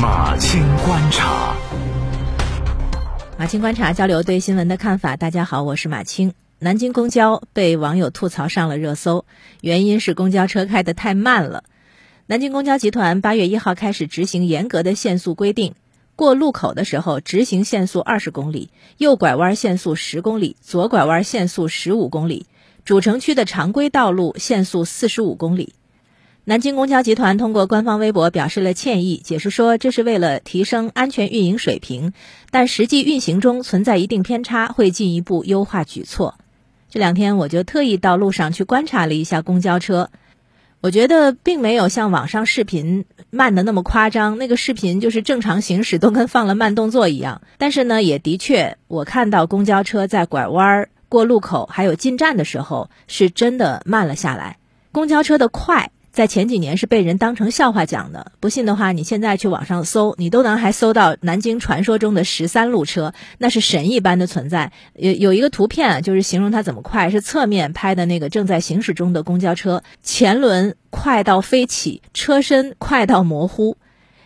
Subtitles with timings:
[0.00, 1.54] 马青观察，
[3.38, 5.18] 马青观察交流对新闻的看法。
[5.18, 6.32] 大家好，我是马青。
[6.58, 9.26] 南京公交被网友吐槽上了热搜，
[9.60, 11.64] 原因是公交车开得太慢了。
[12.24, 15.74] 南京公交集团八月一号开始执行严格的限速规定，
[16.16, 22.46] 过路口的时候执行限速二十公里，右拐弯限速十公里，左拐弯限速十五公里，
[22.86, 25.74] 主城区的常规道路限速四十五公里。
[26.44, 32.12] 南京公交集团通过官方微博表示了歉意，解释说这是为了提升安全运营水平，
[32.50, 36.34] 但实际运行中存在一定偏差，会进一步优化举措。
[36.90, 40.10] 这两天我就特意到路上去观察了一下公交车，
[40.80, 47.42] 我觉得并没有像网上视频慢的那么夸张，那个视频就是正常行驶都跟放了慢动作一样。
[47.56, 54.56] 但是呢，也的确我看到公交车在拐弯、过路口还有进站的时候是真的慢了下来。
[54.90, 55.92] 公交车的快。
[56.12, 64.72] 在前几年是被人当成笑话讲的，不信的话，你现在去网上搜，你都能还搜到南京传说中的十三路车，那是神一般的存在。
[64.94, 73.78] 有有一个图片啊，就是形容它怎么快，是侧面拍的那个正在行驶中的公交车，前轮快到飞起，车身快到模糊。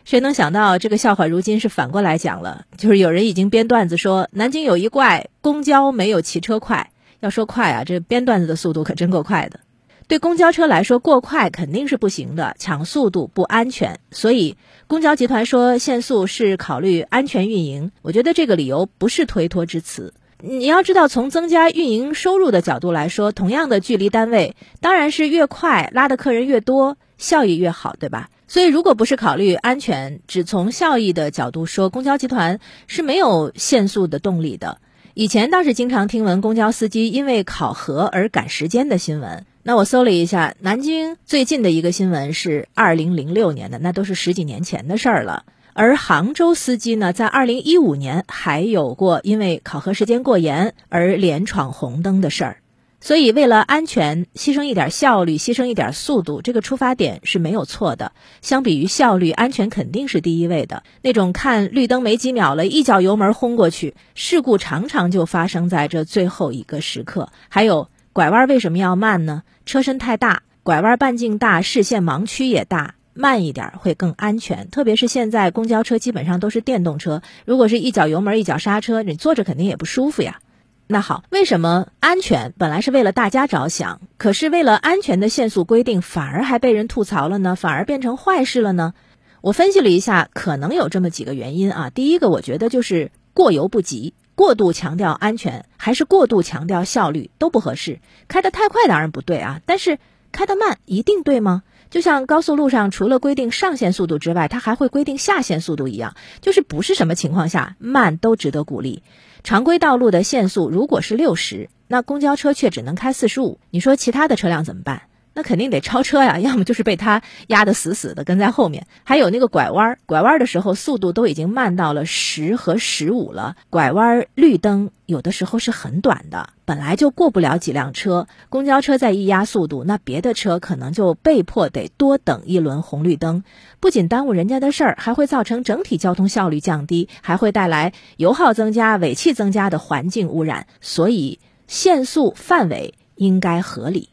[0.04, 2.64] 谁能想到这个笑话如今是反过来讲了？
[2.76, 6.90] 就是有人已经编段子说南京有一怪，公交没有骑车快。
[7.20, 9.60] 要说快啊，这编段子的速度可真够快的。
[10.08, 13.98] 对公交车来说，过快肯定是不行的，抢速度不安全。
[14.12, 17.90] 所以，公交集团说限速是考虑安全运营。
[18.02, 20.14] 我觉得这个理由不是推脱之词。
[20.38, 28.30] 你要知道，从增加运营收入的角度来说，同样的距离单位，当然是越快拉的客人越多，效益越好，对吧？
[28.46, 34.78] 所以，如果不是考虑安全，只从效益的角度说，公交集团是没有限速的动力的。
[35.14, 39.46] 以前倒是经常听闻公交司机因为考核而赶时间的新闻。
[39.66, 45.44] 那我搜了一下，南京最近的一个新闻是二零零六年的，那都是十几年前的事儿了。
[45.72, 52.58] 而杭州司机呢，在二零一五年还有过因为考核时间过严而连闯红灯的事儿。
[53.00, 58.12] 所以，为了安全，牺牲一点效率，牺牲一点速度，这个出发点是没有错的。
[58.42, 60.84] 相比于效率，安全肯定是第一位的。
[61.02, 67.30] 那种看绿灯没几秒了，一脚油门轰过去，事故常常就发生在这最后一个时刻。
[67.48, 67.88] 还有。
[68.16, 69.42] 拐弯为什么要慢呢？
[69.66, 74.70] 车身太大，拐弯半径大，视线盲区也大，慢一点会更安全。
[74.70, 80.38] 特别是现在公交车基本上都是电动车，如果是一脚油门一脚刹车，你坐着肯定也不舒服呀。
[80.86, 87.54] 那好，为什么安全本来是为了大家着想，可是为了安全的限速规定反而还被人吐槽了呢？
[87.54, 88.94] 反而变成坏事了呢？
[89.42, 91.90] 我分析了一下，可能有这么几个原因啊。
[91.90, 94.14] 第一个，我觉得就是过犹不及。
[94.36, 97.98] 过度强调安全还是过度强调效率都不合适。
[98.28, 99.98] 开得太快当然不对啊，但是
[100.30, 101.64] 开得慢一定对吗？
[101.88, 109.02] 就像高速路上除了规定上限速度之外，它还会规定下限速度一样，就是不是什么情况下慢都值得鼓励。
[109.42, 115.02] 常规道路的限速如果是六十，那公交车却只能开四十五，你说其他的车辆怎么办？
[115.36, 118.86] 那肯定得超车呀，要么就是被他压得死死的跟在后面。
[119.04, 123.54] 还有那个拐弯，拐弯的时候速度都已经慢到了十和十五了。
[123.68, 128.28] 拐弯绿灯有的时候是很短的，本来就过不了几辆车。
[128.48, 133.44] 公交车再一压速度，那别的车可能就被迫得多等一轮红绿灯，
[133.78, 140.66] 不仅耽误人家的事儿，还会造成整体交通效率降低，还会带来油耗增加、尾气增加的环境污染。
[140.80, 144.08] 所以限速范围应该合理。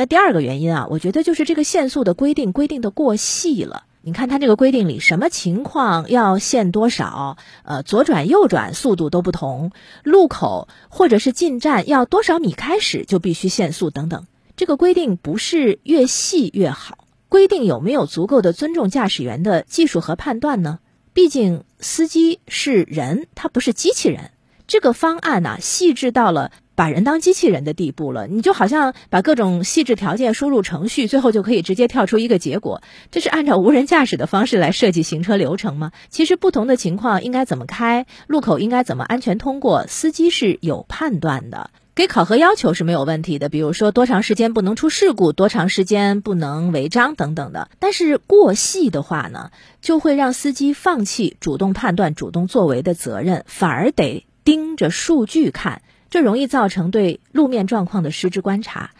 [0.00, 3.82] 那第二个原因啊，我觉得就是这个限速的规定规定的过细了。
[4.00, 7.36] 你看它这个规定里，什么情况要限多少？
[7.64, 9.72] 呃，左转右转速度都不同，
[10.02, 14.26] 路口或者是进站要多少米开始就必须限速等等。
[14.56, 20.78] 这个规定不是越细越好，规定有没有足够的尊重驾驶员的技术和判断呢？
[21.12, 24.30] 毕竟司机是人，他不是机器人。
[24.66, 26.52] 这个方案呢，细致到了。
[26.80, 32.80] 把人当机器人的地步了，你就好像把各种细致条件输入程序，最后就可以直接跳出一个结果。
[33.10, 35.92] 这是按照无人驾驶的方式来设计行车流程吗？
[36.08, 41.68] 其实不同的情况应该怎么开，路口应该怎么安全通过，司机是有判断的。
[41.94, 47.68] 给考核要求是没有问题的，比如说多长时间不能出事故，多长时间不能违章等等的。
[47.78, 49.50] 但是过细的话呢，
[49.82, 55.82] 就会让司机放弃主动判断、主动作为的责任，反而得盯着数据看。
[56.10, 58.90] 这容易造成对路面状况的失之观察。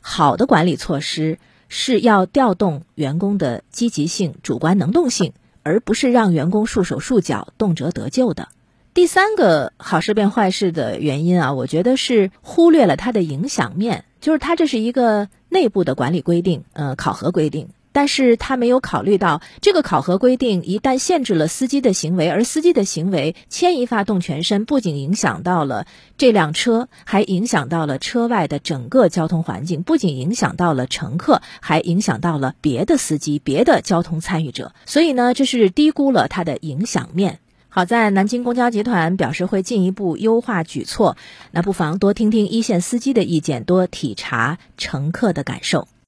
[0.00, 1.38] 好的管理措施
[1.68, 5.32] 是要调动员工的积极性、主观能动性，
[5.62, 8.48] 而不是让员工束手束脚、动辄得咎的。
[8.94, 17.68] 第三个好事变坏事的原因啊，我觉得是忽略了它的影响面，就是它这是一个内部的管理规定，呃，考核规定。
[17.92, 34.72] 但是他没有考虑到，这个考核规定一旦限制了司机的行为，而司机的行为牵一发动全身，不仅影响到了这辆车，还影响到了车外的整个交通环境，不仅影响到了乘客，还影响到了别的司机、别的交通参与者。
[34.86, 37.40] 所以呢，这是低估了它的影响面。
[37.72, 41.16] 好在南京公交集团表示会进一步优化举措，
[41.52, 45.86] 那不妨多听听一线司机的意见，多体察乘客的感受。